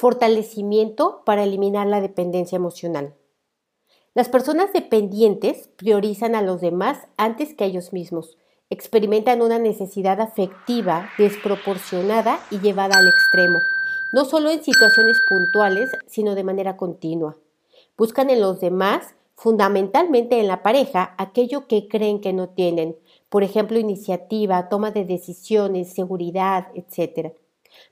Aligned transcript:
Fortalecimiento 0.00 1.20
para 1.26 1.44
eliminar 1.44 1.86
la 1.86 2.00
dependencia 2.00 2.56
emocional. 2.56 3.12
Las 4.14 4.30
personas 4.30 4.72
dependientes 4.72 5.68
priorizan 5.76 6.34
a 6.34 6.40
los 6.40 6.62
demás 6.62 7.06
antes 7.18 7.52
que 7.52 7.64
a 7.64 7.66
ellos 7.66 7.92
mismos. 7.92 8.38
Experimentan 8.70 9.42
una 9.42 9.58
necesidad 9.58 10.22
afectiva 10.22 11.10
desproporcionada 11.18 12.40
y 12.50 12.60
llevada 12.60 12.96
al 12.96 13.08
extremo, 13.08 13.60
no 14.14 14.24
solo 14.24 14.48
en 14.48 14.64
situaciones 14.64 15.20
puntuales, 15.28 15.90
sino 16.06 16.34
de 16.34 16.44
manera 16.44 16.78
continua. 16.78 17.36
Buscan 17.98 18.30
en 18.30 18.40
los 18.40 18.58
demás, 18.58 19.14
fundamentalmente 19.36 20.40
en 20.40 20.48
la 20.48 20.62
pareja, 20.62 21.14
aquello 21.18 21.66
que 21.66 21.88
creen 21.88 22.22
que 22.22 22.32
no 22.32 22.48
tienen, 22.48 22.96
por 23.28 23.42
ejemplo, 23.44 23.78
iniciativa, 23.78 24.70
toma 24.70 24.92
de 24.92 25.04
decisiones, 25.04 25.92
seguridad, 25.92 26.68
etc. 26.74 27.34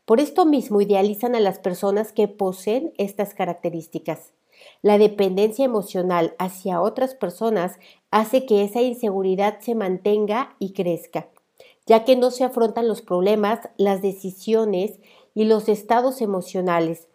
Por 0.05 0.21
esto 0.21 0.45
mismo 0.45 0.81
idealizan 0.81 1.35
a 1.35 1.41
las 1.41 1.59
personas 1.59 2.13
que 2.13 2.29
poseen 2.29 2.93
estas 2.99 3.35
características. 3.35 4.33
La 4.83 4.99
dependencia 4.99 5.65
emocional 5.65 6.35
hacia 6.39 6.81
otras 6.81 7.15
personas 7.15 7.79
hace 8.11 8.47
que 8.47 8.65
esa 8.65 8.81
inseguridad 8.81 9.61
se 9.61 9.75
mantenga 9.75 10.57
y 10.59 10.73
crezca, 10.73 11.29
ya 11.87 12.05
que 12.05 12.17
no 12.17 12.31
se 12.31 12.45
afrontan 12.45 12.89
los 12.89 13.03
problemas, 13.03 13.69
las 13.77 14.03
decisiones 14.03 14.99
y 15.35 15.45
los 15.45 15.69
estados 15.69 16.21
emocionales. 16.21 17.09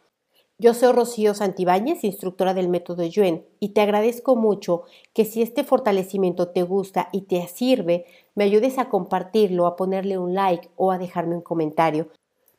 Yo 0.60 0.74
soy 0.74 0.94
Rocío 0.94 1.34
Santibáñez, 1.34 2.04
instructora 2.04 2.54
del 2.54 2.70
método 2.70 3.04
Yuen, 3.04 3.46
y 3.60 3.70
te 3.70 3.82
agradezco 3.82 4.36
mucho 4.36 4.84
que 5.14 5.26
si 5.26 5.42
este 5.42 5.64
fortalecimiento 5.64 6.50
te 6.50 6.64
gusta 6.64 7.10
y 7.12 7.22
te 7.22 7.46
sirve, 7.48 8.06
me 8.36 8.44
ayudes 8.44 8.78
a 8.78 8.88
compartirlo, 8.88 9.66
a 9.66 9.76
ponerle 9.76 10.18
un 10.18 10.36
like 10.36 10.70
o 10.76 10.92
a 10.92 11.00
dejarme 11.00 11.36
un 11.36 11.42
comentario, 11.42 12.10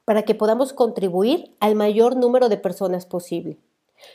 para 0.05 0.23
que 0.23 0.35
podamos 0.35 0.73
contribuir 0.73 1.55
al 1.61 1.75
mayor 1.75 2.17
número 2.17 2.49
de 2.49 2.57
personas 2.57 3.07
posible. 3.07 3.59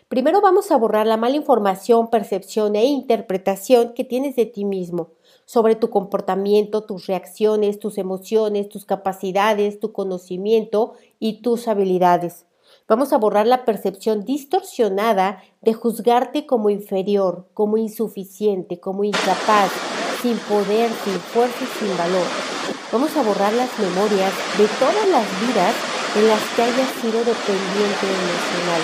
Primero 0.07 0.41
vamos 0.41 0.71
a 0.71 0.77
borrar 0.77 1.07
la 1.07 1.17
mala 1.17 1.35
información, 1.35 2.09
percepción 2.09 2.75
e 2.75 2.85
interpretación 2.85 3.93
que 3.93 4.03
tienes 4.03 4.35
de 4.35 4.45
ti 4.45 4.65
mismo 4.65 5.11
sobre 5.45 5.75
tu 5.75 5.89
comportamiento, 5.89 6.83
tus 6.83 7.07
reacciones, 7.07 7.79
tus 7.79 7.97
emociones, 7.97 8.69
tus 8.69 8.85
capacidades, 8.85 9.79
tu 9.79 9.91
conocimiento 9.91 10.93
y 11.19 11.41
tus 11.41 11.67
habilidades. 11.67 12.45
Vamos 12.87 13.13
a 13.13 13.17
borrar 13.17 13.47
la 13.47 13.65
percepción 13.65 14.25
distorsionada 14.25 15.41
de 15.61 15.73
juzgarte 15.73 16.45
como 16.45 16.69
inferior, 16.69 17.47
como 17.53 17.77
insuficiente, 17.77 18.79
como 18.79 19.03
incapaz, 19.03 19.71
sin 20.21 20.37
poder, 20.37 20.91
sin 21.03 21.13
fuerza 21.13 21.63
y 21.63 21.85
sin 21.85 21.97
valor. 21.97 22.78
Vamos 22.91 23.15
a 23.15 23.21
borrar 23.21 23.53
las 23.53 23.69
memorias 23.77 24.33
de 24.57 24.65
todas 24.79 25.07
las 25.09 25.27
vidas 25.41 25.75
en 26.15 26.27
las 26.27 26.41
que 26.55 26.63
hayas 26.63 26.89
sido 26.99 27.19
dependiente 27.19 28.05
emocional 28.09 28.81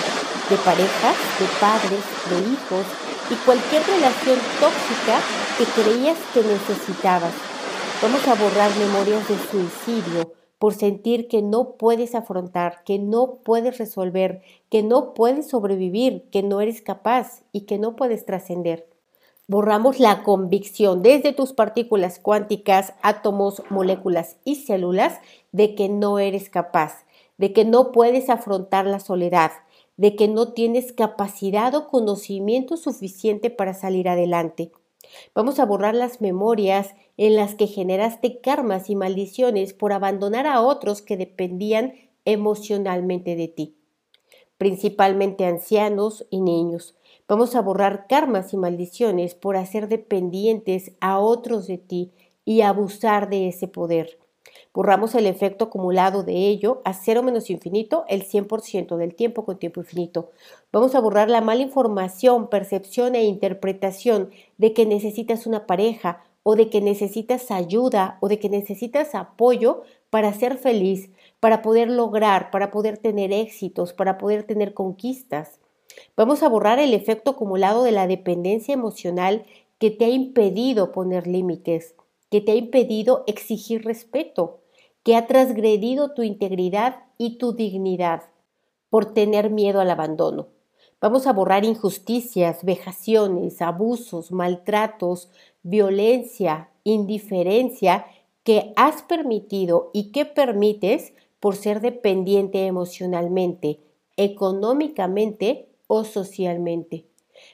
de 0.48 0.56
parejas, 0.58 1.16
de 1.40 1.46
padres, 1.58 2.04
de 2.30 2.38
hijos 2.52 2.86
y 3.30 3.34
cualquier 3.44 3.82
relación 3.82 4.38
tóxica 4.60 5.18
que 5.58 5.64
creías 5.82 6.18
que 6.32 6.40
necesitabas. 6.42 7.32
Vamos 8.00 8.28
a 8.28 8.34
borrar 8.36 8.70
memorias 8.76 9.26
de 9.26 9.38
suicidio 9.50 10.34
por 10.60 10.74
sentir 10.74 11.26
que 11.26 11.42
no 11.42 11.76
puedes 11.76 12.14
afrontar, 12.14 12.84
que 12.84 13.00
no 13.00 13.40
puedes 13.44 13.76
resolver, 13.78 14.40
que 14.70 14.84
no 14.84 15.14
puedes 15.14 15.48
sobrevivir, 15.48 16.28
que 16.30 16.44
no 16.44 16.60
eres 16.60 16.80
capaz 16.80 17.42
y 17.50 17.62
que 17.62 17.78
no 17.78 17.96
puedes 17.96 18.24
trascender. 18.24 18.86
Borramos 19.48 20.00
la 20.00 20.24
convicción 20.24 21.04
desde 21.04 21.32
tus 21.32 21.52
partículas 21.52 22.18
cuánticas, 22.18 22.94
átomos, 23.00 23.62
moléculas 23.70 24.38
y 24.44 24.56
células 24.56 25.20
de 25.52 25.76
que 25.76 25.88
no 25.88 26.18
eres 26.18 26.50
capaz, 26.50 27.04
de 27.38 27.52
que 27.52 27.64
no 27.64 27.92
puedes 27.92 28.28
afrontar 28.28 28.86
la 28.86 28.98
soledad, 28.98 29.52
de 29.96 30.16
que 30.16 30.26
no 30.26 30.52
tienes 30.52 30.92
capacidad 30.92 31.72
o 31.76 31.86
conocimiento 31.86 32.76
suficiente 32.76 33.50
para 33.50 33.72
salir 33.72 34.08
adelante. 34.08 34.72
Vamos 35.32 35.60
a 35.60 35.64
borrar 35.64 35.94
las 35.94 36.20
memorias 36.20 36.96
en 37.16 37.36
las 37.36 37.54
que 37.54 37.68
generaste 37.68 38.40
karmas 38.40 38.90
y 38.90 38.96
maldiciones 38.96 39.74
por 39.74 39.92
abandonar 39.92 40.48
a 40.48 40.60
otros 40.60 41.02
que 41.02 41.16
dependían 41.16 41.94
emocionalmente 42.24 43.36
de 43.36 43.46
ti, 43.46 43.76
principalmente 44.58 45.44
ancianos 45.44 46.26
y 46.30 46.40
niños. 46.40 46.96
Vamos 47.28 47.56
a 47.56 47.60
borrar 47.60 48.06
karmas 48.06 48.52
y 48.52 48.56
maldiciones 48.56 49.34
por 49.34 49.56
hacer 49.56 49.88
dependientes 49.88 50.92
a 51.00 51.18
otros 51.18 51.66
de 51.66 51.76
ti 51.76 52.12
y 52.44 52.60
abusar 52.60 53.28
de 53.28 53.48
ese 53.48 53.66
poder. 53.66 54.18
Borramos 54.72 55.14
el 55.16 55.26
efecto 55.26 55.64
acumulado 55.64 56.22
de 56.22 56.34
ello 56.34 56.82
a 56.84 56.92
cero 56.92 57.24
menos 57.24 57.50
infinito 57.50 58.04
el 58.08 58.24
100% 58.24 58.96
del 58.96 59.16
tiempo 59.16 59.44
con 59.44 59.58
tiempo 59.58 59.80
infinito. 59.80 60.30
Vamos 60.72 60.94
a 60.94 61.00
borrar 61.00 61.28
la 61.28 61.40
mala 61.40 61.62
información, 61.62 62.48
percepción 62.48 63.16
e 63.16 63.24
interpretación 63.24 64.30
de 64.58 64.72
que 64.72 64.86
necesitas 64.86 65.46
una 65.46 65.66
pareja 65.66 66.22
o 66.44 66.54
de 66.54 66.70
que 66.70 66.80
necesitas 66.80 67.50
ayuda 67.50 68.18
o 68.20 68.28
de 68.28 68.38
que 68.38 68.48
necesitas 68.48 69.16
apoyo 69.16 69.82
para 70.10 70.32
ser 70.32 70.58
feliz, 70.58 71.10
para 71.40 71.60
poder 71.60 71.90
lograr, 71.90 72.52
para 72.52 72.70
poder 72.70 72.98
tener 72.98 73.32
éxitos, 73.32 73.92
para 73.92 74.16
poder 74.16 74.44
tener 74.44 74.74
conquistas. 74.74 75.58
Vamos 76.16 76.42
a 76.42 76.48
borrar 76.48 76.78
el 76.78 76.94
efecto 76.94 77.32
acumulado 77.32 77.82
de 77.84 77.92
la 77.92 78.06
dependencia 78.06 78.74
emocional 78.74 79.44
que 79.78 79.90
te 79.90 80.06
ha 80.06 80.08
impedido 80.08 80.92
poner 80.92 81.26
límites, 81.26 81.94
que 82.30 82.40
te 82.40 82.52
ha 82.52 82.54
impedido 82.54 83.24
exigir 83.26 83.84
respeto, 83.84 84.60
que 85.02 85.16
ha 85.16 85.26
transgredido 85.26 86.12
tu 86.14 86.22
integridad 86.22 87.04
y 87.18 87.38
tu 87.38 87.52
dignidad 87.52 88.22
por 88.90 89.12
tener 89.12 89.50
miedo 89.50 89.80
al 89.80 89.90
abandono. 89.90 90.48
Vamos 91.00 91.26
a 91.26 91.32
borrar 91.32 91.64
injusticias, 91.64 92.64
vejaciones, 92.64 93.60
abusos, 93.60 94.32
maltratos, 94.32 95.30
violencia, 95.62 96.70
indiferencia 96.84 98.06
que 98.42 98.72
has 98.76 99.02
permitido 99.02 99.90
y 99.92 100.10
que 100.12 100.24
permites 100.24 101.12
por 101.40 101.56
ser 101.56 101.80
dependiente 101.80 102.66
emocionalmente, 102.66 103.80
económicamente 104.16 105.68
o 105.86 106.04
socialmente. 106.04 107.06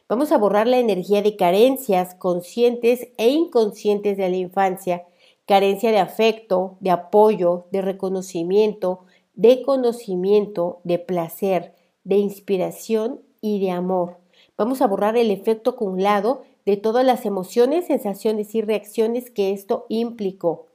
Vamos 0.09 0.33
a 0.33 0.39
borrar 0.39 0.67
la 0.67 0.79
energía 0.79 1.23
de 1.23 1.37
carencias 1.37 2.15
conscientes 2.15 3.09
e 3.17 3.31
inconscientes 3.31 4.17
de 4.17 4.29
la 4.29 4.37
infancia 4.37 5.07
carencia 5.47 5.91
de 5.91 5.99
afecto, 5.99 6.77
de 6.81 6.91
apoyo, 6.91 7.67
de 7.73 7.83
reconocimiento, 7.83 9.01
de 9.35 9.63
conocimiento, 9.63 10.81
de 10.85 10.99
placer, 10.99 11.75
de 12.05 12.17
inspiración 12.17 13.21
y 13.41 13.61
de 13.61 13.71
amor. 13.71 14.19
Vamos 14.57 14.83
a 14.83 14.87
borrar 14.87 15.17
el 15.17 15.31
efecto 15.31 15.71
acumulado 15.71 16.43
de 16.65 16.77
todas 16.77 17.05
las 17.05 17.27
emociones, 17.27 17.87
sensaciones 17.87 18.55
y 18.55 18.63
reacciones 18.63 19.31
que 19.31 19.53
esto 19.53 19.87
implicó. 19.89 20.69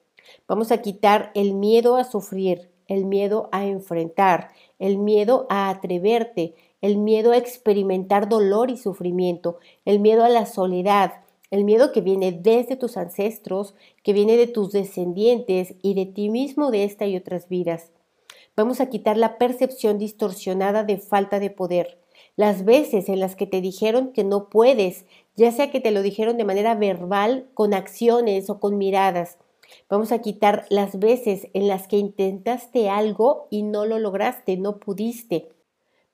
Vamos 0.48 0.72
a 0.72 0.82
quitar 0.82 1.32
el 1.34 1.54
miedo 1.54 1.96
a 1.96 2.04
sufrir, 2.04 2.70
el 2.88 3.06
miedo 3.06 3.50
a 3.52 3.66
enfrentar, 3.66 4.52
el 4.80 4.98
miedo 4.98 5.46
a 5.50 5.70
atreverte, 5.70 6.56
el 6.82 6.98
miedo 6.98 7.32
a 7.32 7.38
experimentar 7.38 8.30
dolor 8.30 8.70
y 8.70 8.78
sufrimiento, 8.78 9.60
el 9.86 10.00
miedo 10.00 10.24
a 10.24 10.30
la 10.30 10.46
soledad, 10.46 11.14
el 11.50 11.64
miedo 11.64 11.92
que 11.92 12.02
viene 12.02 12.32
desde 12.32 12.76
tus 12.76 12.98
ancestros, 12.98 13.74
que 14.04 14.14
viene 14.14 14.38
de 14.38 14.48
tus 14.48 14.72
descendientes 14.72 15.76
y 15.82 15.94
de 15.94 16.06
ti 16.06 16.30
mismo 16.30 16.72
de 16.72 16.84
esta 16.84 17.08
y 17.08 17.16
otras 17.16 17.48
vidas. 17.50 17.92
Vamos 18.56 18.82
a 18.82 18.90
quitar 18.90 19.18
la 19.18 19.38
percepción 19.38 19.98
distorsionada 19.98 20.84
de 20.84 20.98
falta 20.98 21.40
de 21.40 21.50
poder. 21.50 22.00
Las 22.36 22.66
veces 22.66 23.10
en 23.10 23.20
las 23.20 23.36
que 23.36 23.48
te 23.48 23.62
dijeron 23.62 24.12
que 24.12 24.24
no 24.24 24.50
puedes, 24.50 25.06
ya 25.36 25.52
sea 25.52 25.72
que 25.72 25.80
te 25.80 25.92
lo 25.92 26.02
dijeron 26.02 26.38
de 26.38 26.44
manera 26.44 26.76
verbal, 26.76 27.48
con 27.54 27.74
acciones 27.74 28.50
o 28.50 28.60
con 28.60 28.78
miradas. 28.78 29.38
Vamos 29.90 30.12
a 30.12 30.20
quitar 30.20 30.66
las 30.70 31.00
veces 31.00 31.48
en 31.54 31.68
las 31.68 31.88
que 31.88 31.98
intentaste 31.98 32.90
algo 32.90 33.48
y 33.50 33.64
no 33.64 33.86
lo 33.86 34.00
lograste, 34.00 34.58
no 34.58 34.78
pudiste. 34.78 35.50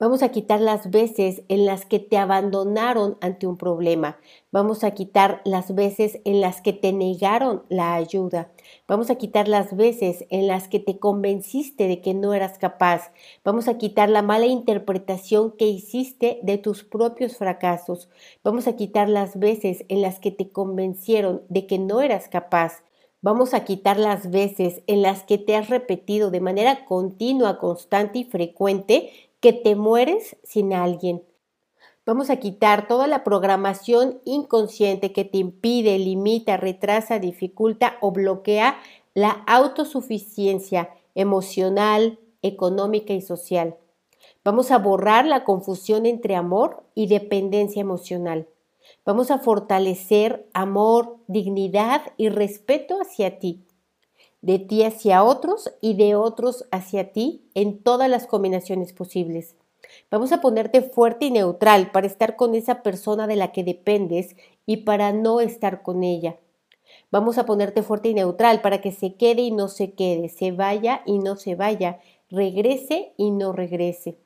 Vamos 0.03 0.21
a 0.21 0.33
quitar 0.33 0.59
las 0.59 0.91
veces 0.91 1.43
en 1.47 1.65
las 1.65 1.85
que 1.85 1.97
te 1.97 2.17
abandonaron 2.17 3.17
ante 3.21 3.47
un 3.47 3.55
problema. 3.55 4.17
Vamos 4.51 4.83
a 4.83 4.91
quitar 4.91 5.41
las 5.45 5.75
veces 5.75 6.19
en 6.25 6.41
las 6.41 6.59
que 6.59 6.73
te 6.73 6.91
negaron 6.91 7.63
la 7.69 7.93
ayuda. 7.93 8.51
Vamos 8.85 9.09
a 9.09 9.15
quitar 9.15 9.47
las 9.47 9.77
veces 9.77 10.25
en 10.29 10.47
las 10.47 10.67
que 10.67 10.81
te 10.81 10.99
convenciste 10.99 11.87
de 11.87 12.01
que 12.01 12.13
no 12.13 12.33
eras 12.33 12.57
capaz. 12.57 13.13
Vamos 13.45 13.69
a 13.69 13.77
quitar 13.77 14.09
la 14.09 14.21
mala 14.21 14.45
interpretación 14.45 15.53
que 15.53 15.67
hiciste 15.67 16.41
de 16.43 16.57
tus 16.57 16.83
propios 16.83 17.37
fracasos. 17.37 18.09
Vamos 18.43 18.67
a 18.67 18.75
quitar 18.75 19.07
las 19.07 19.39
veces 19.39 19.85
en 19.87 20.01
las 20.01 20.19
que 20.19 20.31
te 20.31 20.51
convencieron 20.51 21.43
de 21.47 21.65
que 21.65 21.79
no 21.79 22.01
eras 22.01 22.27
capaz. 22.27 22.83
Vamos 23.21 23.53
a 23.53 23.63
quitar 23.63 23.97
las 23.97 24.29
veces 24.31 24.81
en 24.85 25.01
las 25.01 25.23
que 25.23 25.37
te 25.37 25.55
has 25.55 25.69
repetido 25.69 26.29
de 26.29 26.41
manera 26.41 26.83
continua, 26.83 27.57
constante 27.57 28.19
y 28.19 28.23
frecuente 28.25 29.31
que 29.43 29.51
te 29.51 29.75
mueres 29.75 30.37
sin 30.45 30.71
alguien. 30.71 31.21
Vamos 32.05 32.29
a 32.29 32.37
quitar 32.37 32.87
toda 32.87 33.07
la 33.07 33.25
programación 33.25 34.21
inconsciente 34.23 35.11
que 35.11 35.25
te 35.25 35.37
impide, 35.37 35.99
limita, 35.99 36.55
retrasa, 36.55 37.19
dificulta 37.19 37.97
o 37.99 38.13
bloquea 38.13 38.77
la 39.13 39.31
autosuficiencia 39.45 40.91
emocional, 41.13 42.19
económica 42.41 43.11
y 43.11 43.19
social. 43.19 43.75
Vamos 44.45 44.71
a 44.71 44.77
borrar 44.77 45.25
la 45.25 45.43
confusión 45.43 46.05
entre 46.05 46.37
amor 46.37 46.85
y 46.95 47.07
dependencia 47.07 47.81
emocional. 47.81 48.47
Vamos 49.05 49.29
a 49.29 49.39
fortalecer 49.39 50.47
amor, 50.53 51.17
dignidad 51.27 52.01
y 52.15 52.29
respeto 52.29 52.95
hacia 53.01 53.39
ti, 53.39 53.65
de 54.43 54.59
ti 54.59 54.83
hacia 54.83 55.23
otros 55.23 55.73
y 55.79 55.95
de 55.95 56.15
otros 56.15 56.65
hacia 56.69 57.13
ti 57.13 57.49
en 57.55 57.81
todas 57.81 58.09
las 58.09 58.27
combinaciones 58.27 58.91
posibles. 58.91 59.55
Vamos 60.11 60.33
a 60.33 60.41
ponerte 60.41 60.81
fuerte 60.81 61.25
y 61.25 61.31
neutral 61.31 61.91
para 61.91 62.07
estar 62.07 62.35
con 62.35 62.53
esa 62.53 62.83
persona 62.83 63.25
de 63.25 63.37
la 63.37 63.53
que 63.53 63.63
dependes 63.63 64.35
y 64.65 64.77
para 64.77 65.13
no 65.13 65.39
estar 65.39 65.81
con 65.81 66.03
ella. 66.03 66.37
Vamos 67.09 67.37
a 67.37 67.45
ponerte 67.45 67.83
fuerte 67.83 68.09
y 68.09 68.13
neutral 68.13 68.61
para 68.61 68.81
que 68.81 68.91
se 68.91 69.15
quede 69.15 69.43
y 69.43 69.51
no 69.51 69.69
se 69.69 69.93
quede, 69.93 70.27
se 70.27 70.51
vaya 70.51 71.03
y 71.05 71.19
no 71.19 71.37
se 71.37 71.55
vaya, 71.55 72.01
regrese 72.29 73.13
y 73.15 73.31
no 73.31 73.53
regrese. 73.53 74.19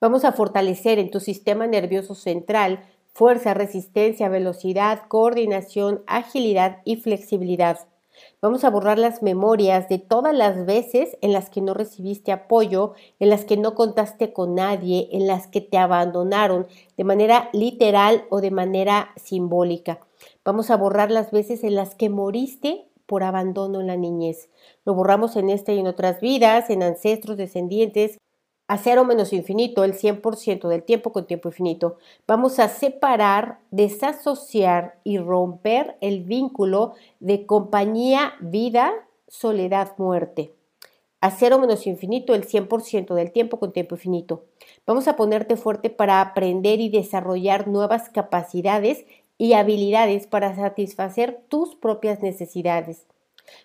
Vamos 0.00 0.24
a 0.24 0.32
fortalecer 0.32 0.98
en 0.98 1.12
tu 1.12 1.20
sistema 1.20 1.68
nervioso 1.68 2.16
central 2.16 2.84
fuerza, 3.12 3.54
resistencia, 3.54 4.28
velocidad, 4.28 5.02
coordinación, 5.06 6.02
agilidad 6.08 6.78
y 6.84 6.96
flexibilidad. 6.96 7.89
Vamos 8.42 8.64
a 8.64 8.70
borrar 8.70 8.98
las 8.98 9.22
memorias 9.22 9.88
de 9.88 9.98
todas 9.98 10.34
las 10.34 10.66
veces 10.66 11.16
en 11.20 11.32
las 11.32 11.50
que 11.50 11.60
no 11.60 11.74
recibiste 11.74 12.32
apoyo, 12.32 12.94
en 13.18 13.28
las 13.28 13.44
que 13.44 13.56
no 13.56 13.74
contaste 13.74 14.32
con 14.32 14.54
nadie, 14.54 15.08
en 15.12 15.26
las 15.26 15.46
que 15.46 15.60
te 15.60 15.78
abandonaron 15.78 16.66
de 16.96 17.04
manera 17.04 17.50
literal 17.52 18.24
o 18.30 18.40
de 18.40 18.50
manera 18.50 19.10
simbólica. 19.16 20.00
Vamos 20.44 20.70
a 20.70 20.76
borrar 20.76 21.10
las 21.10 21.30
veces 21.30 21.64
en 21.64 21.74
las 21.74 21.94
que 21.94 22.08
moriste 22.08 22.86
por 23.06 23.24
abandono 23.24 23.80
en 23.80 23.88
la 23.88 23.96
niñez. 23.96 24.48
Lo 24.84 24.94
borramos 24.94 25.36
en 25.36 25.50
esta 25.50 25.72
y 25.72 25.78
en 25.80 25.86
otras 25.86 26.20
vidas, 26.20 26.70
en 26.70 26.82
ancestros, 26.82 27.36
descendientes, 27.36 28.18
a 28.70 28.78
cero 28.78 29.04
menos 29.04 29.32
infinito, 29.32 29.82
el 29.82 29.94
100% 29.94 30.68
del 30.68 30.84
tiempo 30.84 31.12
con 31.12 31.26
tiempo 31.26 31.48
infinito. 31.48 31.96
Vamos 32.28 32.60
a 32.60 32.68
separar, 32.68 33.58
desasociar 33.72 35.00
y 35.02 35.18
romper 35.18 35.96
el 36.00 36.22
vínculo 36.22 36.94
de 37.18 37.46
compañía, 37.46 38.34
vida, 38.38 38.92
soledad, 39.26 39.94
muerte. 39.98 40.54
A 41.20 41.32
cero 41.32 41.58
menos 41.58 41.84
infinito, 41.88 42.32
el 42.32 42.46
100% 42.46 43.12
del 43.14 43.32
tiempo 43.32 43.58
con 43.58 43.72
tiempo 43.72 43.96
infinito. 43.96 44.44
Vamos 44.86 45.08
a 45.08 45.16
ponerte 45.16 45.56
fuerte 45.56 45.90
para 45.90 46.20
aprender 46.20 46.78
y 46.78 46.90
desarrollar 46.90 47.66
nuevas 47.66 48.08
capacidades 48.08 49.04
y 49.36 49.54
habilidades 49.54 50.28
para 50.28 50.54
satisfacer 50.54 51.42
tus 51.48 51.74
propias 51.74 52.22
necesidades. 52.22 53.08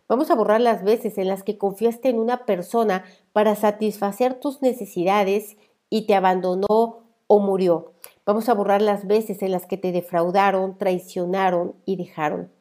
Vamos 0.07 0.31
a 0.31 0.35
borrar 0.35 0.61
las 0.61 0.83
veces 0.83 1.17
en 1.17 1.27
las 1.27 1.43
que 1.43 1.57
confiaste 1.57 2.09
en 2.09 2.19
una 2.19 2.45
persona 2.45 3.03
para 3.33 3.55
satisfacer 3.55 4.39
tus 4.39 4.61
necesidades 4.61 5.57
y 5.89 6.05
te 6.05 6.15
abandonó 6.15 7.03
o 7.27 7.39
murió. 7.39 7.93
Vamos 8.25 8.49
a 8.49 8.53
borrar 8.53 8.81
las 8.81 9.07
veces 9.07 9.41
en 9.41 9.51
las 9.51 9.65
que 9.65 9.77
te 9.77 9.91
defraudaron, 9.91 10.77
traicionaron 10.77 11.75
y 11.85 11.95
dejaron. 11.95 12.51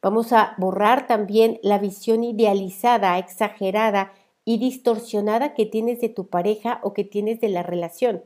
Vamos 0.00 0.32
a 0.32 0.54
borrar 0.58 1.06
también 1.06 1.60
la 1.62 1.78
visión 1.78 2.24
idealizada, 2.24 3.18
exagerada 3.18 4.12
y 4.44 4.58
distorsionada 4.58 5.54
que 5.54 5.66
tienes 5.66 6.00
de 6.00 6.08
tu 6.08 6.28
pareja 6.28 6.80
o 6.82 6.92
que 6.92 7.04
tienes 7.04 7.40
de 7.40 7.48
la 7.48 7.62
relación. 7.62 8.24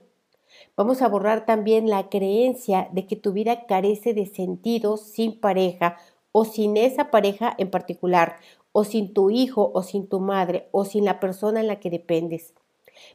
Vamos 0.76 1.02
a 1.02 1.08
borrar 1.08 1.44
también 1.44 1.90
la 1.90 2.08
creencia 2.08 2.88
de 2.92 3.06
que 3.06 3.16
tu 3.16 3.32
vida 3.32 3.66
carece 3.66 4.14
de 4.14 4.26
sentido 4.26 4.96
sin 4.96 5.38
pareja 5.38 5.96
o 6.38 6.44
sin 6.44 6.76
esa 6.76 7.10
pareja 7.10 7.54
en 7.56 7.70
particular, 7.70 8.36
o 8.72 8.84
sin 8.84 9.14
tu 9.14 9.30
hijo 9.30 9.70
o 9.72 9.82
sin 9.82 10.06
tu 10.06 10.20
madre, 10.20 10.68
o 10.70 10.84
sin 10.84 11.06
la 11.06 11.18
persona 11.18 11.60
en 11.60 11.66
la 11.66 11.80
que 11.80 11.88
dependes. 11.88 12.52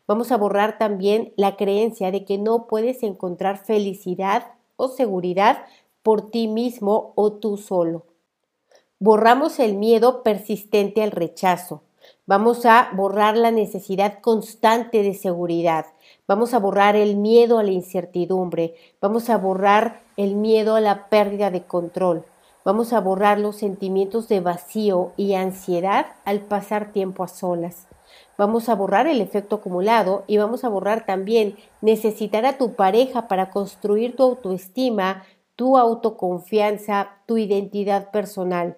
Vamos 0.07 0.31
a 0.31 0.38
borrar 0.38 0.79
también 0.79 1.31
la 1.35 1.56
creencia 1.56 2.09
de 2.09 2.25
que 2.25 2.39
no 2.39 2.65
puedes 2.65 3.03
encontrar 3.03 3.63
felicidad 3.63 4.53
o 4.75 4.88
seguridad 4.88 5.65
por 6.01 6.31
ti 6.31 6.47
mismo 6.47 7.13
o 7.13 7.33
tú 7.33 7.57
solo. 7.57 8.07
Borramos 8.97 9.59
el 9.59 9.75
miedo 9.75 10.23
persistente 10.23 11.03
al 11.03 11.12
rechazo. 11.12 11.83
Vamos 12.25 12.65
a 12.65 12.89
borrar 12.95 13.38
la 13.38 13.51
necesidad 13.51 14.19
constante 14.21 15.03
de 15.03 15.13
seguridad. 15.13 15.85
Vamos 16.27 16.56
a 16.56 16.59
borrar 16.59 16.95
el 16.95 17.18
miedo 17.18 17.59
a 17.59 17.63
la 17.63 17.69
incertidumbre. 17.69 18.73
Vamos 19.00 19.29
a 19.29 19.38
borrar 19.38 20.01
el 20.18 20.33
miedo 20.33 20.73
a 20.73 20.81
la 20.81 21.07
pérdida 21.07 21.51
de 21.51 21.68
control. 21.68 22.25
Vamos 22.63 22.93
a 22.93 22.99
borrar 22.99 23.39
los 23.39 23.55
sentimientos 23.55 24.27
de 24.27 24.39
vacío 24.39 25.13
y 25.17 25.33
ansiedad 25.33 26.05
al 26.25 26.41
pasar 26.41 26.91
tiempo 26.91 27.23
a 27.23 27.27
solas. 27.27 27.87
Vamos 28.37 28.69
a 28.69 28.75
borrar 28.75 29.07
el 29.07 29.19
efecto 29.19 29.55
acumulado 29.55 30.23
y 30.27 30.37
vamos 30.37 30.63
a 30.63 30.69
borrar 30.69 31.05
también 31.07 31.55
necesitar 31.81 32.45
a 32.45 32.59
tu 32.59 32.75
pareja 32.75 33.27
para 33.27 33.49
construir 33.49 34.15
tu 34.15 34.23
autoestima, 34.23 35.23
tu 35.55 35.75
autoconfianza, 35.75 37.09
tu 37.25 37.39
identidad 37.39 38.11
personal. 38.11 38.77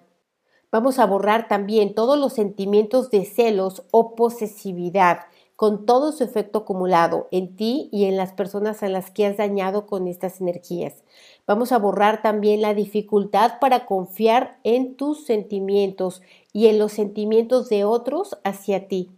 Vamos 0.72 0.98
a 0.98 1.06
borrar 1.06 1.46
también 1.46 1.94
todos 1.94 2.18
los 2.18 2.32
sentimientos 2.32 3.10
de 3.10 3.26
celos 3.26 3.84
o 3.90 4.14
posesividad, 4.14 5.20
con 5.56 5.86
todo 5.86 6.12
su 6.12 6.24
efecto 6.24 6.60
acumulado 6.60 7.28
en 7.30 7.56
ti 7.56 7.88
y 7.92 8.04
en 8.04 8.16
las 8.16 8.32
personas 8.32 8.82
a 8.82 8.88
las 8.88 9.10
que 9.10 9.26
has 9.26 9.36
dañado 9.36 9.86
con 9.86 10.08
estas 10.08 10.40
energías. 10.40 11.04
Vamos 11.46 11.72
a 11.72 11.78
borrar 11.78 12.22
también 12.22 12.60
la 12.60 12.74
dificultad 12.74 13.60
para 13.60 13.86
confiar 13.86 14.58
en 14.64 14.96
tus 14.96 15.24
sentimientos 15.24 16.22
y 16.52 16.66
en 16.66 16.78
los 16.78 16.92
sentimientos 16.92 17.68
de 17.68 17.84
otros 17.84 18.38
hacia 18.42 18.88
ti. 18.88 19.10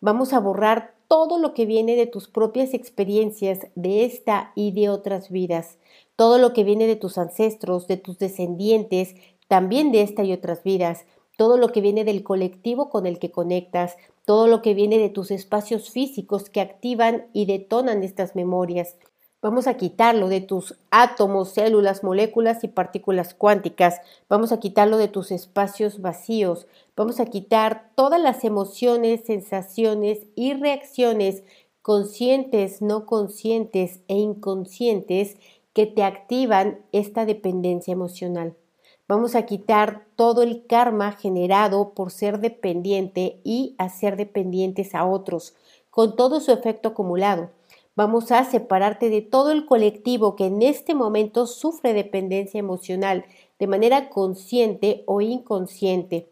Vamos 0.00 0.32
a 0.32 0.40
borrar 0.40 0.94
todo 1.08 1.38
lo 1.38 1.52
que 1.52 1.66
viene 1.66 1.96
de 1.96 2.06
tus 2.06 2.28
propias 2.28 2.74
experiencias 2.74 3.66
de 3.74 4.04
esta 4.04 4.52
y 4.54 4.72
de 4.72 4.88
otras 4.88 5.30
vidas, 5.30 5.78
todo 6.16 6.38
lo 6.38 6.52
que 6.52 6.64
viene 6.64 6.86
de 6.86 6.96
tus 6.96 7.18
ancestros, 7.18 7.86
de 7.86 7.98
tus 7.98 8.18
descendientes, 8.18 9.14
también 9.48 9.92
de 9.92 10.02
esta 10.02 10.24
y 10.24 10.32
otras 10.32 10.62
vidas, 10.62 11.04
todo 11.36 11.58
lo 11.58 11.68
que 11.68 11.80
viene 11.80 12.04
del 12.04 12.22
colectivo 12.22 12.90
con 12.90 13.06
el 13.06 13.18
que 13.18 13.30
conectas, 13.30 13.96
todo 14.24 14.46
lo 14.46 14.62
que 14.62 14.74
viene 14.74 14.98
de 14.98 15.10
tus 15.10 15.30
espacios 15.30 15.90
físicos 15.90 16.48
que 16.50 16.60
activan 16.60 17.26
y 17.32 17.46
detonan 17.46 18.02
estas 18.02 18.34
memorias. 18.36 18.96
Vamos 19.44 19.66
a 19.66 19.74
quitarlo 19.74 20.28
de 20.28 20.40
tus 20.40 20.74
átomos, 20.90 21.50
células, 21.50 22.02
moléculas 22.02 22.64
y 22.64 22.68
partículas 22.68 23.34
cuánticas. 23.34 24.00
Vamos 24.26 24.52
a 24.52 24.58
quitarlo 24.58 24.96
de 24.96 25.08
tus 25.08 25.30
espacios 25.30 26.00
vacíos. 26.00 26.66
Vamos 26.96 27.20
a 27.20 27.26
quitar 27.26 27.90
todas 27.94 28.18
las 28.18 28.42
emociones, 28.44 29.20
sensaciones 29.26 30.20
y 30.34 30.54
reacciones 30.54 31.42
conscientes, 31.82 32.80
no 32.80 33.04
conscientes 33.04 34.00
e 34.08 34.14
inconscientes 34.14 35.36
que 35.74 35.84
te 35.84 36.04
activan 36.04 36.78
esta 36.92 37.26
dependencia 37.26 37.92
emocional. 37.92 38.56
Vamos 39.06 39.34
a 39.34 39.44
quitar 39.44 40.06
todo 40.16 40.42
el 40.42 40.66
karma 40.66 41.12
generado 41.12 41.90
por 41.90 42.10
ser 42.10 42.40
dependiente 42.40 43.38
y 43.44 43.74
hacer 43.76 44.16
dependientes 44.16 44.94
a 44.94 45.04
otros, 45.04 45.54
con 45.90 46.16
todo 46.16 46.40
su 46.40 46.52
efecto 46.52 46.88
acumulado. 46.90 47.50
Vamos 47.94 48.32
a 48.32 48.42
separarte 48.44 49.10
de 49.10 49.20
todo 49.20 49.52
el 49.52 49.66
colectivo 49.66 50.36
que 50.36 50.46
en 50.46 50.62
este 50.62 50.94
momento 50.94 51.46
sufre 51.46 51.92
dependencia 51.92 52.58
emocional 52.58 53.26
de 53.58 53.66
manera 53.66 54.08
consciente 54.08 55.04
o 55.06 55.20
inconsciente. 55.20 56.30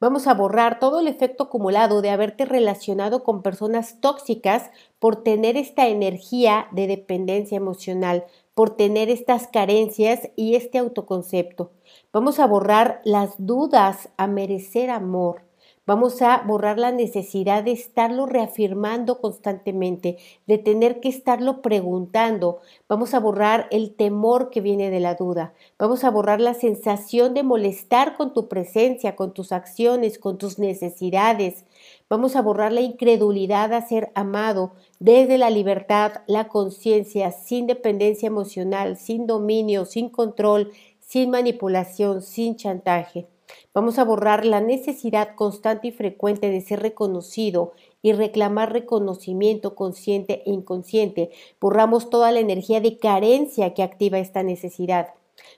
Vamos 0.00 0.26
a 0.26 0.34
borrar 0.34 0.80
todo 0.80 0.98
el 0.98 1.06
efecto 1.06 1.44
acumulado 1.44 2.02
de 2.02 2.10
haberte 2.10 2.46
relacionado 2.46 3.22
con 3.22 3.42
personas 3.42 4.00
tóxicas 4.00 4.70
por 4.98 5.22
tener 5.22 5.56
esta 5.56 5.86
energía 5.86 6.66
de 6.72 6.88
dependencia 6.88 7.56
emocional, 7.56 8.24
por 8.54 8.76
tener 8.76 9.08
estas 9.08 9.46
carencias 9.46 10.30
y 10.36 10.54
este 10.54 10.78
autoconcepto. 10.78 11.70
Vamos 12.12 12.38
a 12.38 12.46
borrar 12.46 13.00
las 13.04 13.34
dudas 13.38 14.10
a 14.16 14.26
merecer 14.26 14.90
amor. 14.90 15.42
Vamos 15.84 16.22
a 16.22 16.44
borrar 16.46 16.78
la 16.78 16.92
necesidad 16.92 17.64
de 17.64 17.72
estarlo 17.72 18.26
reafirmando 18.26 19.20
constantemente, 19.20 20.16
de 20.46 20.58
tener 20.58 21.00
que 21.00 21.08
estarlo 21.08 21.60
preguntando. 21.60 22.60
Vamos 22.88 23.14
a 23.14 23.18
borrar 23.18 23.66
el 23.72 23.92
temor 23.96 24.50
que 24.50 24.60
viene 24.60 24.90
de 24.90 25.00
la 25.00 25.16
duda. 25.16 25.54
Vamos 25.80 26.04
a 26.04 26.10
borrar 26.10 26.40
la 26.40 26.54
sensación 26.54 27.34
de 27.34 27.42
molestar 27.42 28.16
con 28.16 28.32
tu 28.32 28.46
presencia, 28.46 29.16
con 29.16 29.34
tus 29.34 29.50
acciones, 29.50 30.20
con 30.20 30.38
tus 30.38 30.60
necesidades. 30.60 31.64
Vamos 32.08 32.36
a 32.36 32.42
borrar 32.42 32.70
la 32.70 32.82
incredulidad 32.82 33.72
a 33.72 33.82
ser 33.82 34.12
amado 34.14 34.74
desde 35.02 35.36
la 35.36 35.50
libertad, 35.50 36.12
la 36.28 36.46
conciencia, 36.46 37.32
sin 37.32 37.66
dependencia 37.66 38.28
emocional, 38.28 38.96
sin 38.96 39.26
dominio, 39.26 39.84
sin 39.84 40.08
control, 40.08 40.70
sin 41.00 41.30
manipulación, 41.30 42.22
sin 42.22 42.54
chantaje. 42.54 43.26
Vamos 43.74 43.98
a 43.98 44.04
borrar 44.04 44.44
la 44.46 44.60
necesidad 44.60 45.34
constante 45.34 45.88
y 45.88 45.90
frecuente 45.90 46.50
de 46.50 46.60
ser 46.60 46.82
reconocido 46.82 47.72
y 48.00 48.12
reclamar 48.12 48.72
reconocimiento 48.72 49.74
consciente 49.74 50.44
e 50.46 50.52
inconsciente. 50.52 51.30
Borramos 51.60 52.08
toda 52.08 52.30
la 52.30 52.38
energía 52.38 52.80
de 52.80 52.96
carencia 52.98 53.74
que 53.74 53.82
activa 53.82 54.20
esta 54.20 54.44
necesidad. 54.44 55.14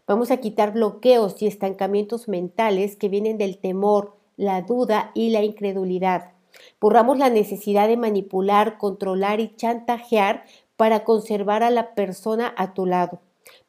Vamos 0.06 0.30
a 0.30 0.38
quitar 0.38 0.72
bloqueos 0.72 1.42
y 1.42 1.46
estancamientos 1.48 2.28
mentales 2.28 2.96
que 2.96 3.10
vienen 3.10 3.36
del 3.36 3.58
temor, 3.58 4.16
la 4.38 4.62
duda 4.62 5.10
y 5.14 5.28
la 5.28 5.44
incredulidad. 5.44 6.33
Borramos 6.80 7.18
la 7.18 7.30
necesidad 7.30 7.88
de 7.88 7.96
manipular, 7.96 8.78
controlar 8.78 9.40
y 9.40 9.54
chantajear 9.56 10.44
para 10.76 11.04
conservar 11.04 11.62
a 11.62 11.70
la 11.70 11.94
persona 11.94 12.52
a 12.56 12.74
tu 12.74 12.86
lado. 12.86 13.20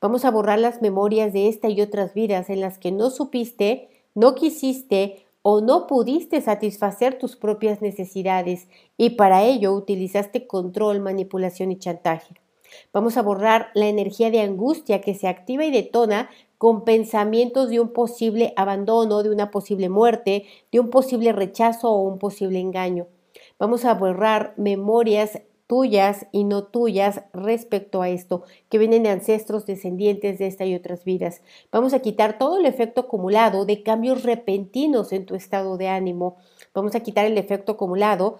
Vamos 0.01 0.25
a 0.25 0.31
borrar 0.31 0.59
las 0.59 0.81
memorias 0.81 1.33
de 1.33 1.47
esta 1.47 1.69
y 1.69 1.81
otras 1.81 2.13
vidas 2.13 2.49
en 2.49 2.61
las 2.61 2.77
que 2.77 2.91
no 2.91 3.09
supiste, 3.09 3.89
no 4.13 4.35
quisiste 4.35 5.25
o 5.41 5.61
no 5.61 5.87
pudiste 5.87 6.41
satisfacer 6.41 7.19
tus 7.19 7.35
propias 7.35 7.81
necesidades 7.81 8.67
y 8.97 9.11
para 9.11 9.43
ello 9.43 9.73
utilizaste 9.73 10.47
control, 10.47 11.01
manipulación 11.01 11.71
y 11.71 11.77
chantaje. 11.77 12.33
Vamos 12.93 13.17
a 13.17 13.21
borrar 13.21 13.69
la 13.73 13.87
energía 13.87 14.31
de 14.31 14.41
angustia 14.41 15.01
que 15.01 15.13
se 15.13 15.27
activa 15.27 15.65
y 15.65 15.71
detona 15.71 16.29
con 16.57 16.83
pensamientos 16.85 17.69
de 17.69 17.79
un 17.79 17.89
posible 17.89 18.53
abandono, 18.55 19.23
de 19.23 19.29
una 19.29 19.51
posible 19.51 19.89
muerte, 19.89 20.45
de 20.71 20.79
un 20.79 20.89
posible 20.89 21.31
rechazo 21.31 21.91
o 21.91 22.01
un 22.01 22.19
posible 22.19 22.59
engaño. 22.59 23.07
Vamos 23.59 23.85
a 23.85 23.93
borrar 23.93 24.53
memorias 24.57 25.41
tuyas 25.67 26.27
y 26.31 26.43
no 26.43 26.63
tuyas 26.65 27.23
respecto 27.33 28.01
a 28.01 28.09
esto, 28.09 28.43
que 28.69 28.77
vienen 28.77 29.03
de 29.03 29.09
ancestros 29.09 29.65
descendientes 29.65 30.37
de 30.37 30.47
esta 30.47 30.65
y 30.65 30.75
otras 30.75 31.03
vidas. 31.03 31.41
Vamos 31.71 31.93
a 31.93 31.99
quitar 31.99 32.37
todo 32.37 32.57
el 32.57 32.65
efecto 32.65 33.01
acumulado 33.01 33.65
de 33.65 33.81
cambios 33.81 34.23
repentinos 34.23 35.11
en 35.11 35.25
tu 35.25 35.35
estado 35.35 35.77
de 35.77 35.87
ánimo. 35.87 36.37
Vamos 36.73 36.95
a 36.95 36.99
quitar 36.99 37.25
el 37.25 37.37
efecto 37.37 37.73
acumulado 37.73 38.39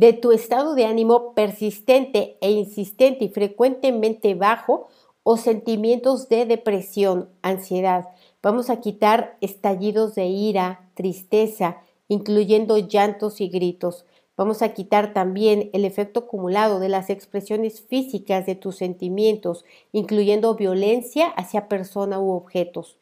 de 0.00 0.14
tu 0.14 0.32
estado 0.32 0.74
de 0.74 0.86
ánimo 0.86 1.34
persistente 1.34 2.38
e 2.40 2.50
insistente 2.52 3.26
y 3.26 3.28
frecuentemente 3.28 4.34
bajo 4.34 4.88
o 5.24 5.36
sentimientos 5.36 6.30
de 6.30 6.46
depresión, 6.46 7.28
ansiedad. 7.42 8.08
Vamos 8.42 8.70
a 8.70 8.80
quitar 8.80 9.36
estallidos 9.42 10.14
de 10.14 10.24
ira, 10.24 10.90
tristeza, 10.94 11.82
incluyendo 12.08 12.78
llantos 12.78 13.42
y 13.42 13.50
gritos. 13.50 14.06
Vamos 14.38 14.62
a 14.62 14.72
quitar 14.72 15.12
también 15.12 15.68
el 15.74 15.84
efecto 15.84 16.20
acumulado 16.20 16.80
de 16.80 16.88
las 16.88 17.10
expresiones 17.10 17.82
físicas 17.82 18.46
de 18.46 18.54
tus 18.54 18.76
sentimientos, 18.76 19.66
incluyendo 19.92 20.54
violencia 20.54 21.26
hacia 21.26 21.68
persona 21.68 22.18
u 22.18 22.30
objetos. 22.30 22.96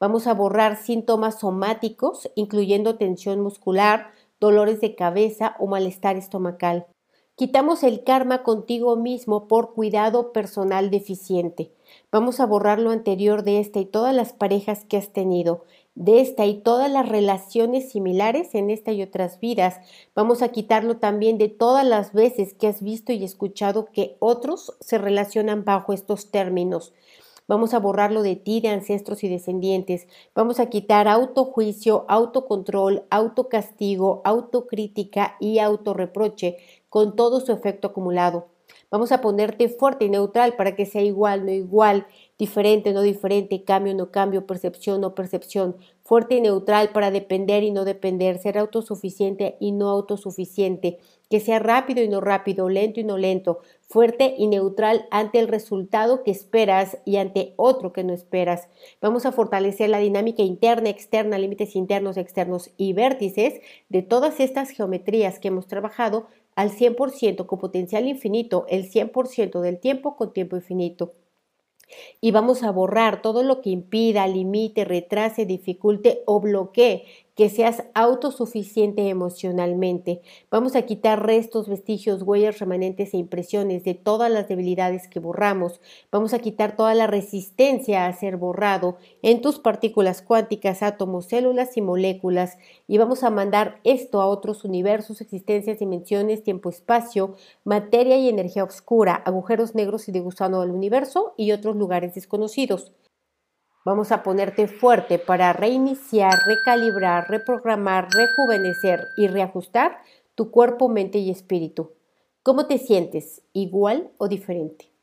Vamos 0.00 0.26
a 0.26 0.34
borrar 0.34 0.82
síntomas 0.82 1.38
somáticos, 1.38 2.28
incluyendo 2.34 2.96
tensión 2.96 3.40
muscular, 3.40 4.10
dolores 4.44 4.80
de 4.82 4.94
cabeza 4.94 5.56
o 5.58 5.66
malestar 5.66 6.16
estomacal. 6.16 6.86
Quitamos 7.34 7.82
el 7.82 8.04
karma 8.04 8.42
contigo 8.42 8.94
mismo 8.94 9.48
por 9.48 9.72
cuidado 9.72 10.32
personal 10.32 10.90
deficiente. 10.90 11.72
Vamos 12.12 12.38
a 12.38 12.46
borrar 12.46 12.78
lo 12.78 12.90
anterior 12.90 13.42
de 13.42 13.58
esta 13.58 13.80
y 13.80 13.86
todas 13.86 14.14
las 14.14 14.34
parejas 14.34 14.84
que 14.84 14.98
has 14.98 15.12
tenido, 15.12 15.64
de 15.94 16.20
esta 16.20 16.44
y 16.44 16.60
todas 16.60 16.90
las 16.92 17.08
relaciones 17.08 17.90
similares 17.90 18.54
en 18.54 18.68
esta 18.68 18.92
y 18.92 19.02
otras 19.02 19.40
vidas. 19.40 19.80
Vamos 20.14 20.42
a 20.42 20.48
quitarlo 20.48 20.98
también 20.98 21.38
de 21.38 21.48
todas 21.48 21.86
las 21.86 22.12
veces 22.12 22.52
que 22.52 22.68
has 22.68 22.82
visto 22.82 23.12
y 23.12 23.24
escuchado 23.24 23.86
que 23.86 24.16
otros 24.20 24.76
se 24.80 24.98
relacionan 24.98 25.64
bajo 25.64 25.94
estos 25.94 26.30
términos. 26.30 26.92
Vamos 27.46 27.74
a 27.74 27.78
borrarlo 27.78 28.22
de 28.22 28.36
ti, 28.36 28.60
de 28.60 28.68
ancestros 28.68 29.22
y 29.22 29.28
descendientes. 29.28 30.06
Vamos 30.34 30.60
a 30.60 30.70
quitar 30.70 31.08
autojuicio, 31.08 32.06
autocontrol, 32.08 33.04
autocastigo, 33.10 34.22
autocrítica 34.24 35.36
y 35.40 35.58
autorreproche 35.58 36.56
con 36.88 37.16
todo 37.16 37.40
su 37.40 37.52
efecto 37.52 37.88
acumulado. 37.88 38.48
Vamos 38.90 39.12
a 39.12 39.20
ponerte 39.20 39.68
fuerte 39.68 40.06
y 40.06 40.08
neutral 40.08 40.56
para 40.56 40.74
que 40.74 40.86
sea 40.86 41.02
igual, 41.02 41.44
no 41.44 41.52
igual, 41.52 42.06
diferente, 42.38 42.92
no 42.92 43.02
diferente, 43.02 43.64
cambio, 43.64 43.94
no 43.94 44.10
cambio, 44.10 44.46
percepción, 44.46 45.00
no 45.00 45.14
percepción, 45.14 45.76
fuerte 46.04 46.34
y 46.36 46.40
neutral 46.42 46.90
para 46.90 47.10
depender 47.10 47.62
y 47.62 47.70
no 47.70 47.86
depender, 47.86 48.38
ser 48.38 48.58
autosuficiente 48.58 49.56
y 49.58 49.72
no 49.72 49.88
autosuficiente, 49.88 50.98
que 51.30 51.40
sea 51.40 51.58
rápido 51.58 52.02
y 52.02 52.08
no 52.08 52.20
rápido, 52.20 52.68
lento 52.68 53.00
y 53.00 53.04
no 53.04 53.16
lento, 53.16 53.60
fuerte 53.88 54.34
y 54.36 54.46
neutral 54.46 55.06
ante 55.10 55.38
el 55.38 55.48
resultado 55.48 56.22
que 56.22 56.30
esperas 56.30 56.98
y 57.06 57.16
ante 57.16 57.54
otro 57.56 57.94
que 57.94 58.04
no 58.04 58.12
esperas. 58.12 58.68
Vamos 59.00 59.24
a 59.24 59.32
fortalecer 59.32 59.88
la 59.88 59.98
dinámica 59.98 60.42
interna, 60.42 60.90
externa, 60.90 61.38
límites 61.38 61.74
internos, 61.74 62.18
externos 62.18 62.70
y 62.76 62.92
vértices 62.92 63.60
de 63.88 64.02
todas 64.02 64.40
estas 64.40 64.70
geometrías 64.70 65.38
que 65.38 65.48
hemos 65.48 65.66
trabajado 65.66 66.26
al 66.54 66.70
100% 66.70 67.46
con 67.46 67.58
potencial 67.58 68.06
infinito, 68.06 68.66
el 68.68 68.90
100% 68.90 69.60
del 69.60 69.80
tiempo 69.80 70.16
con 70.16 70.32
tiempo 70.34 70.56
infinito 70.56 71.14
y 72.20 72.30
vamos 72.30 72.62
a 72.62 72.70
borrar 72.70 73.22
todo 73.22 73.42
lo 73.42 73.60
que 73.60 73.70
impida, 73.70 74.26
limite, 74.26 74.84
retrase, 74.84 75.46
dificulte 75.46 76.22
o 76.26 76.40
bloquee 76.40 77.04
que 77.34 77.48
seas 77.48 77.82
autosuficiente 77.94 79.08
emocionalmente. 79.08 80.20
Vamos 80.50 80.76
a 80.76 80.82
quitar 80.82 81.26
restos, 81.26 81.68
vestigios, 81.68 82.22
huellas, 82.22 82.58
remanentes 82.60 83.12
e 83.12 83.16
impresiones 83.16 83.82
de 83.84 83.94
todas 83.94 84.30
las 84.30 84.48
debilidades 84.48 85.08
que 85.08 85.18
borramos. 85.18 85.80
Vamos 86.12 86.32
a 86.32 86.38
quitar 86.38 86.76
toda 86.76 86.94
la 86.94 87.06
resistencia 87.06 88.06
a 88.06 88.12
ser 88.12 88.36
borrado 88.36 88.98
en 89.22 89.40
tus 89.40 89.58
partículas 89.58 90.22
cuánticas, 90.22 90.82
átomos, 90.82 91.26
células 91.26 91.76
y 91.76 91.82
moléculas. 91.82 92.56
Y 92.86 92.98
vamos 92.98 93.24
a 93.24 93.30
mandar 93.30 93.80
esto 93.82 94.20
a 94.20 94.26
otros 94.26 94.64
universos, 94.64 95.20
existencias, 95.20 95.80
dimensiones, 95.80 96.44
tiempo, 96.44 96.68
espacio, 96.68 97.34
materia 97.64 98.16
y 98.16 98.28
energía 98.28 98.64
oscura, 98.64 99.14
agujeros 99.14 99.74
negros 99.74 100.08
y 100.08 100.12
de 100.12 100.20
gusano 100.20 100.60
del 100.60 100.70
universo 100.70 101.34
y 101.36 101.50
otros 101.52 101.74
lugares 101.76 102.14
desconocidos. 102.14 102.92
Vamos 103.84 104.12
a 104.12 104.22
ponerte 104.22 104.66
fuerte 104.66 105.18
para 105.18 105.52
reiniciar, 105.52 106.32
recalibrar, 106.46 107.28
reprogramar, 107.28 108.08
rejuvenecer 108.14 109.08
y 109.18 109.26
reajustar 109.26 109.98
tu 110.34 110.50
cuerpo, 110.50 110.88
mente 110.88 111.18
y 111.18 111.30
espíritu. 111.30 111.92
¿Cómo 112.42 112.66
te 112.66 112.78
sientes? 112.78 113.42
¿Igual 113.52 114.10
o 114.16 114.28
diferente? 114.28 114.93